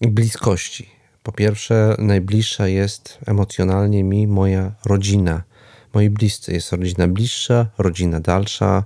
[0.00, 0.90] bliskości.
[1.22, 5.42] Po pierwsze, najbliższa jest emocjonalnie mi moja rodzina–
[5.94, 6.52] moi bliscy.
[6.52, 8.84] Jest rodzina bliższa, rodzina dalsza,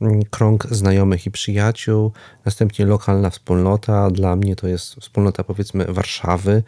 [0.00, 2.12] mm, krąg znajomych i przyjaciół,
[2.44, 4.10] następnie lokalna wspólnota.
[4.10, 6.62] Dla mnie to jest wspólnota, powiedzmy, Warszawy,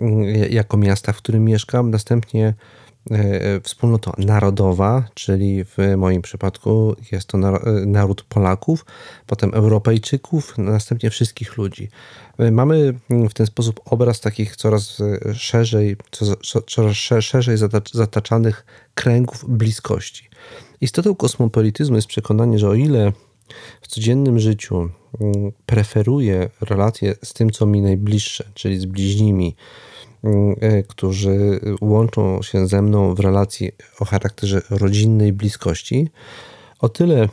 [0.00, 1.90] mm, jako miasta, w którym mieszkam.
[1.90, 2.54] Następnie
[3.62, 7.38] wspólnota narodowa, czyli w moim przypadku jest to
[7.86, 8.84] naród Polaków,
[9.26, 11.88] potem Europejczyków, następnie wszystkich ludzi.
[12.52, 15.02] Mamy w ten sposób obraz takich coraz
[15.34, 15.96] szerzej,
[16.66, 17.56] coraz szerzej
[17.92, 20.28] zataczanych kręgów bliskości.
[20.80, 23.12] Istotą kosmopolityzmu jest przekonanie, że o ile
[23.82, 24.90] w codziennym życiu
[25.20, 29.87] mm, preferuję relacje z tym, co mi najbliższe, czyli z bliźnimi, mm, e,
[30.88, 36.08] którzy łączą się ze mną w relacji o charakterze rodzinnej bliskości,
[36.78, 37.28] o tyle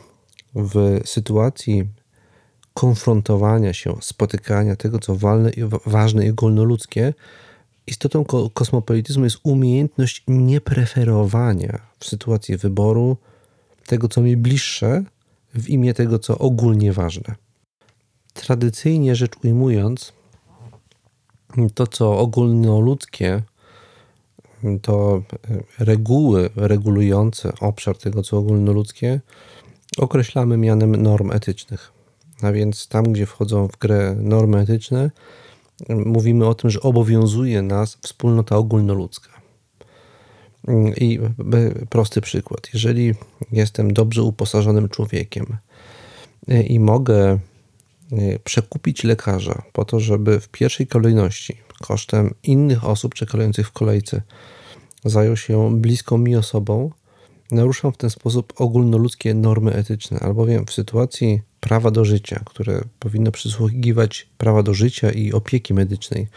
[0.54, 1.84] w sytuacji
[2.74, 5.16] konfrontowania się, spotykania tego, co
[5.86, 7.14] ważne i ogólnoludzkie,
[7.86, 13.16] istotą kosmopolityzmu jest umiejętność niepreferowania w sytuacji wyboru
[13.86, 15.04] tego, co mi bliższe,
[15.54, 17.34] w imię tego, co ogólnie ważne.
[18.34, 20.12] Tradycyjnie rzecz ujmując,
[21.74, 23.42] to, co ogólnoludzkie,
[24.82, 25.22] to
[25.78, 29.20] reguły regulujące obszar tego, co ogólnoludzkie,
[29.98, 31.92] określamy mianem norm etycznych.
[32.42, 35.10] A więc tam, gdzie wchodzą w grę normy etyczne,
[35.88, 39.36] mówimy o tym, że obowiązuje nas wspólnota ogólnoludzka.
[40.96, 41.18] I
[41.90, 42.68] prosty przykład.
[42.74, 43.14] Jeżeli
[43.52, 45.56] jestem dobrze uposażonym człowiekiem
[46.48, 47.38] e, i mogę e,
[48.44, 54.22] przekupić lekarza po to, żeby w pierwszej kolejności kosztem innych osób czekających w kolejce
[55.04, 56.90] zajął się bliską mi osobą,
[57.50, 63.32] naruszam w ten sposób ogólnoludzkie normy etyczne, albowiem w sytuacji prawa do życia, które powinno
[63.32, 66.28] przysługiwać prawa do życia i opieki medycznej,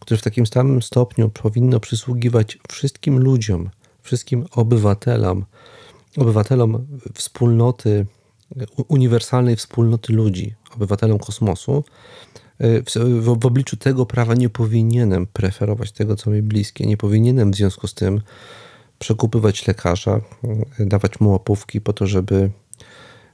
[0.00, 3.70] które w takim samym stopniu powinno przysługiwać wszystkim ludziom,
[4.02, 5.44] wszystkim obywatelom,
[6.16, 8.06] obywatelom wspólnoty,
[8.88, 11.84] uniwersalnej wspólnoty ludzi, obywatelom kosmosu,
[12.60, 16.86] w, w, w, obliczu tego prawa nie powinienem preferować tego, co mi bliskie.
[16.86, 18.20] Nie powinienem w związku z tym
[18.98, 20.20] przekupywać lekarza,
[20.78, 22.50] dawać mu łapówki po to, żeby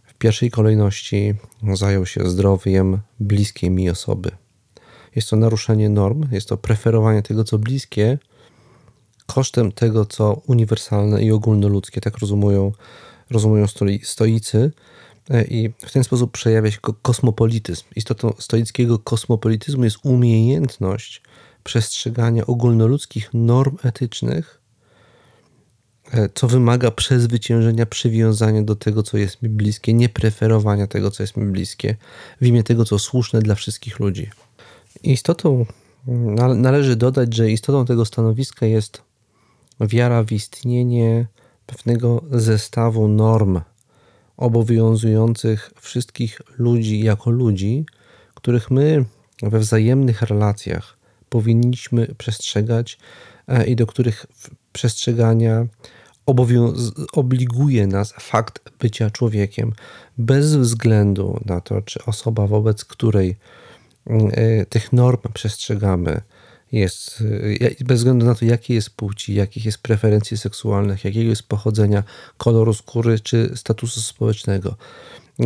[0.04, 1.34] w pierwszej kolejności
[1.74, 4.30] zajął się zdrowiem bliskiej mi osoby.
[5.16, 8.18] Jest to naruszenie norm, jest to preferowanie tego, co bliskie,
[9.26, 12.00] kosztem tego, co uniwersalne i ogólnoludzkie.
[12.00, 12.72] Tak rozumują,
[13.30, 13.66] rozumują
[14.02, 14.72] stoicy.
[15.30, 17.84] E, I w ten sposób przejawia się kosmopolityzm.
[17.96, 21.22] Istotą stoickiego kosmopolityzmu jest umiejętność
[21.64, 24.60] przestrzegania ogólnoludzkich norm etycznych,
[26.12, 31.22] e, co wymaga przezwyciężenia przywiązania do tego, co jest mi bliskie, nie preferowania tego, co
[31.22, 31.96] jest mi bliskie,
[32.40, 34.30] w imię tego, co słuszne dla wszystkich ludzi.
[35.02, 35.66] Istotą,
[36.56, 39.02] należy dodać, że istotą tego stanowiska jest
[39.80, 41.26] wiara w istnienie
[41.66, 43.60] pewnego zestawu norm
[44.38, 47.86] obowiązujących wszystkich ludzi jako ludzi,
[48.34, 49.04] których my
[49.42, 50.98] we wzajemnych relacjach
[51.28, 52.98] powinniśmy przestrzegać
[53.48, 54.26] e, i do których
[54.72, 55.66] przestrzegania
[57.12, 59.72] obliguje nas fakt bycia człowiekiem,
[60.18, 63.36] bez względu na to, czy osoba, wobec której
[64.06, 66.20] mm, e, tych norm przestrzegamy,
[66.72, 67.24] jest,
[67.84, 72.02] bez względu na to, jakie jest płci, jakich jest preferencji seksualnych, jakiego jest pochodzenia,
[72.36, 74.76] koloru skóry czy statusu społecznego.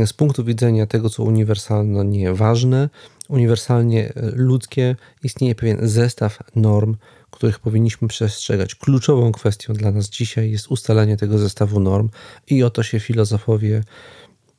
[0.06, 2.88] Z punktu widzenia tego, co uniwersalnie ważne,
[3.28, 6.96] uniwersalnie e, ludzkie, istnieje pewien zestaw norm,
[7.30, 8.74] których powinniśmy przestrzegać.
[8.74, 12.08] Kluczową kwestią dla nas dzisiaj jest ustalenie tego zestawu norm
[12.46, 13.84] i o to się filozofowie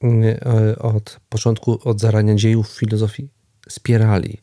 [0.02, 3.30] mm, e, od początku, od zarania dziejów filozofii
[3.69, 4.41] spierali.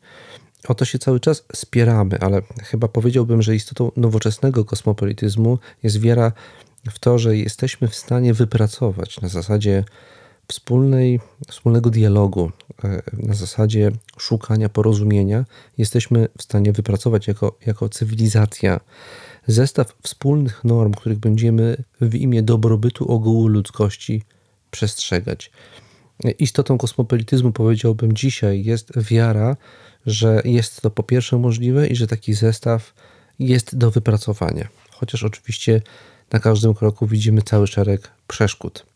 [0.68, 6.32] O to się cały czas spieramy, ale chyba powiedziałbym, że istotą nowoczesnego kosmopolityzmu jest wiara
[6.90, 9.84] w to, że jesteśmy w stanie wypracować na zasadzie
[10.48, 12.52] wspólnej, wspólnego dialogu,
[12.84, 15.44] e, na zasadzie szukania porozumienia,
[15.78, 18.80] jesteśmy w stanie wypracować jako, jako cywilizacja
[19.46, 24.22] zestaw wspólnych norm, których będziemy w imię dobrobytu ogółu ludzkości
[24.70, 25.50] przestrzegać.
[26.38, 29.56] Istotą kosmopolityzmu, powiedziałbym dzisiaj, jest wiara,
[30.06, 32.94] że jest to po pierwsze możliwe i że taki zestaw
[33.38, 34.68] jest do wypracowania.
[34.90, 35.82] Chociaż oczywiście
[36.32, 38.86] na każdym kroku widzimy cały szereg przeszkód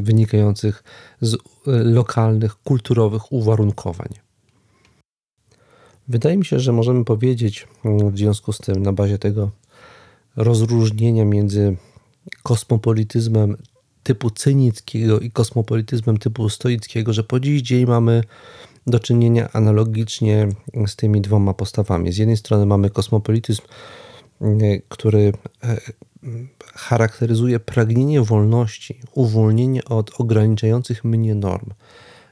[0.00, 0.84] wynikających
[1.20, 1.36] z
[1.66, 4.08] lokalnych, kulturowych uwarunkowań.
[6.08, 9.50] Wydaje mi się, że możemy powiedzieć w związku z tym, na bazie tego
[10.36, 11.76] rozróżnienia między
[12.42, 13.56] kosmopolityzmem
[14.02, 18.22] typu cynickiego i kosmopolityzmem typu stoickiego, że po dziś dzień mamy
[18.86, 20.48] do czynienia analogicznie
[20.86, 22.12] z tymi dwoma postawami.
[22.12, 23.62] Z jednej strony mamy kosmopolityzm,
[24.88, 25.32] który
[25.64, 25.80] e,
[26.74, 31.70] charakteryzuje pragnienie wolności, uwolnienie od ograniczających mnie norm.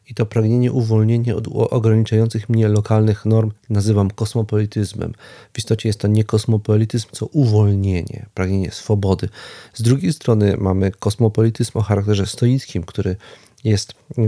[0.09, 5.13] I to pragnienie uwolnienia od ograniczających mnie lokalnych norm nazywam kosmopolityzmem.
[5.53, 9.29] W istocie jest to nie kosmopolityzm, co uwolnienie, pragnienie swobody.
[9.75, 13.17] Z drugiej strony mamy kosmopolityzm o charakterze stoickim, który
[13.65, 14.23] jest, e,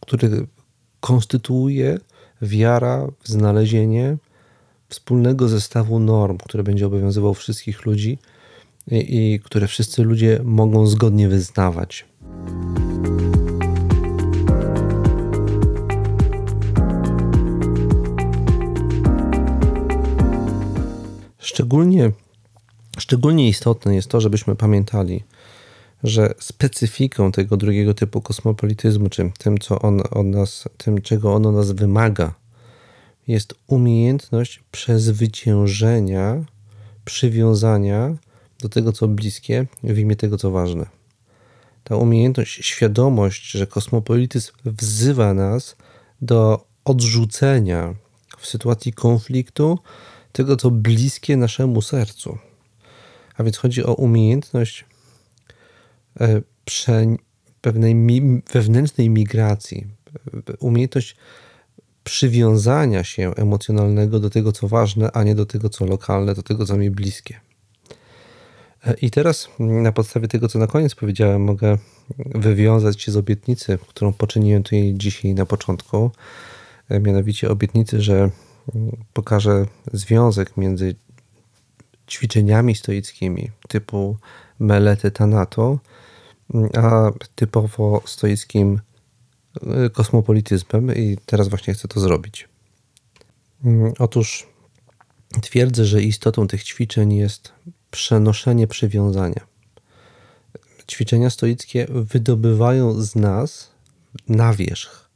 [0.00, 0.46] który
[1.00, 1.98] konstytuuje
[2.42, 4.16] wiara w znalezienie
[4.88, 8.18] wspólnego zestawu norm, który będzie obowiązywał wszystkich ludzi
[8.90, 12.04] i, i które wszyscy ludzie mogą zgodnie wyznawać.
[21.60, 22.12] Szczególnie,
[22.98, 25.24] szczególnie istotne jest to, żebyśmy pamiętali,
[26.04, 31.46] że specyfiką tego drugiego typu kosmopolityzmu, czy tym, co on od nas, tym, czego on
[31.46, 32.34] od nas wymaga,
[33.28, 36.44] jest umiejętność przezwyciężenia,
[37.04, 38.16] przywiązania
[38.60, 40.86] do tego, co bliskie, w imię tego, co ważne.
[41.84, 45.76] Ta umiejętność, świadomość, że kosmopolityzm wzywa nas
[46.22, 47.94] do odrzucenia
[48.38, 49.78] w sytuacji konfliktu
[50.32, 52.38] tego, co bliskie naszemu sercu.
[53.36, 54.84] A więc chodzi o umiejętność
[56.20, 56.40] e,
[57.60, 57.96] pewnej
[58.52, 59.86] wewnętrznej migracji,
[60.58, 61.16] umiejętność
[62.04, 66.66] przywiązania się emocjonalnego do tego, co ważne, a nie do tego, co lokalne, do tego,
[66.66, 67.40] co mi bliskie.
[69.02, 71.78] I teraz na podstawie tego, co na koniec powiedziałem, mogę
[72.18, 76.10] wywiązać się z obietnicy, którą poczyniłem tutaj dzisiaj na początku.
[77.00, 78.30] Mianowicie obietnicy, że
[79.12, 80.94] pokażę związek między
[82.08, 84.16] ćwiczeniami stoickimi typu
[84.58, 85.78] melety tanato,
[86.76, 88.80] a typowo stoickim
[89.86, 92.48] y, kosmopolityzmem i teraz właśnie chcę to zrobić.
[93.98, 94.46] Otóż
[95.42, 97.52] twierdzę, że istotą tych ćwiczeń jest
[97.90, 99.46] przenoszenie przywiązania.
[100.90, 103.70] Ćwiczenia stoickie wydobywają z nas
[104.28, 105.10] na wierzch,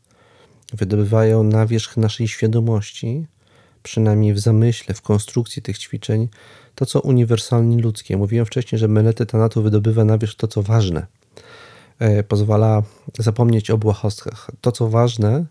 [0.72, 3.26] wydobywają na wierzch naszej świadomości,
[3.84, 6.28] przynajmniej w zamyśle, w konstrukcji tych ćwiczeń,
[6.74, 8.16] to co uniwersalnie ludzkie.
[8.16, 11.06] Mówiłem wcześniej, że melety tanatu wydobywa na wierzch to, co ważne.
[11.98, 12.82] E, pozwala
[13.18, 14.50] zapomnieć o błahostkach.
[14.60, 15.44] To, co ważne,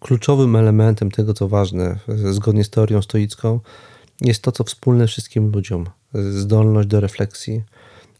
[0.00, 3.60] kluczowym elementem tego, co ważne, zgodnie z teorią stoicką,
[4.20, 7.62] jest to, co wspólne wszystkim ludziom zdolność do refleksji,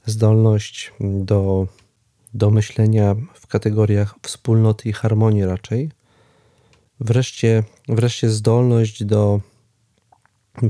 [0.07, 1.67] zdolność do
[2.37, 5.91] do myślenia w kategoriach wspólnoty i harmonii raczej.
[7.01, 9.41] Wreszcie, wreszcie zdolność do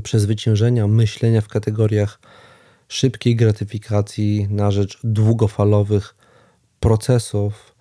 [0.03, 2.19] przezwyciężenia myślenia w kategoriach
[2.87, 6.15] szybkiej gratyfikacji na rzecz długofalowych
[6.79, 7.75] procesów,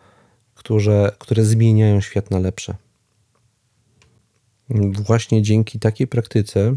[0.55, 2.75] które, które zmieniają świat na lepsze.
[4.93, 6.77] Właśnie dzięki takiej praktyce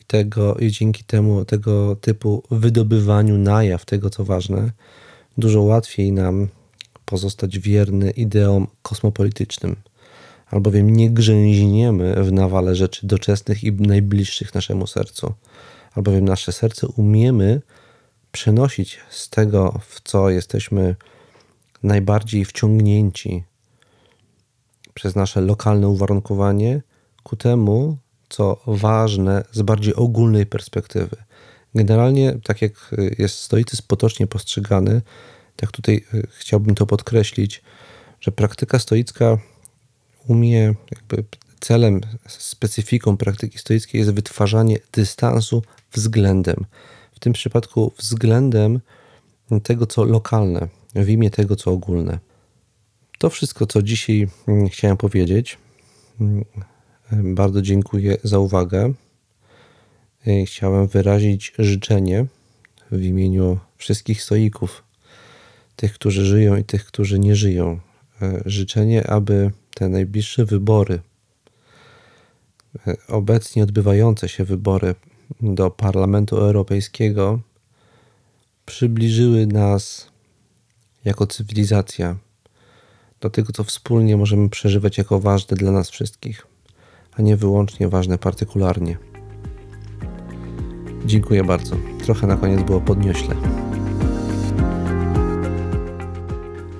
[0.00, 4.72] i, tego, i dzięki temu tego typu wydobywaniu na jaw tego, co ważne,
[5.38, 6.48] dużo łatwiej nam
[7.04, 9.76] pozostać wierny ideom kosmopolitycznym,
[10.50, 15.34] albowiem nie grzęźniemy w nawale rzeczy doczesnych i najbliższych naszemu sercu,
[15.94, 17.62] albowiem nasze serce umiemy
[18.32, 20.96] przenosić z tego, w co jesteśmy
[21.82, 23.44] najbardziej wciągnięci
[24.94, 26.82] przez nasze lokalne uwarunkowanie,
[27.22, 31.16] ku temu, co ważne z bardziej ogólnej perspektywy.
[31.74, 35.02] Generalnie, tak jak jest stoicyzm potocznie postrzegany,
[35.56, 37.62] tak tutaj y, chciałbym to podkreślić,
[38.20, 39.38] że praktyka stoicka
[40.28, 41.24] umie, jakby
[41.60, 45.62] celem, specyfiką praktyki stoickiej jest wytwarzanie dystansu
[45.92, 46.66] względem.
[47.12, 48.80] W tym przypadku względem
[49.62, 52.18] tego, co lokalne, w imię tego, co ogólne.
[53.18, 55.58] To wszystko, co dzisiaj mm, chciałem powiedzieć.
[56.20, 56.44] Mm,
[57.12, 58.92] bardzo dziękuję za uwagę.
[60.26, 62.26] Y, chciałem wyrazić życzenie
[62.90, 64.82] w imieniu wszystkich stoików,
[65.76, 67.80] tych, którzy żyją i tych, którzy nie żyją.
[68.22, 71.00] Y, życzenie, aby te najbliższe wybory,
[72.86, 74.94] y, obecnie odbywające się wybory
[75.40, 77.40] do Parlamentu Europejskiego,
[78.66, 80.10] przybliżyły nas
[81.04, 82.16] jako cywilizacja
[83.20, 86.46] do tego, co wspólnie możemy przeżywać jako ważne dla nas wszystkich
[87.18, 88.98] a nie wyłącznie ważne partykularnie.
[91.06, 91.76] Dziękuję bardzo.
[92.04, 93.34] Trochę na koniec było podniośle.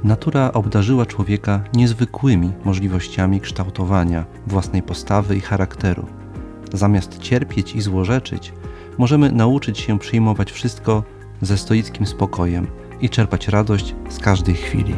[0.04, 6.06] Natura obdarzyła człowieka niezwykłymi możliwościami kształtowania własnej postawy i charakteru.
[6.72, 8.52] Zamiast cierpieć i złorzeczyć,
[8.98, 11.02] możemy nauczyć się przyjmować wszystko
[11.42, 12.66] ze stoickim spokojem
[13.00, 14.94] i czerpać radość z każdej chwili.